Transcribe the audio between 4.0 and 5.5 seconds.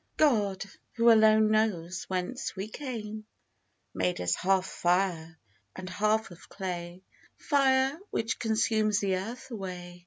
us half fire,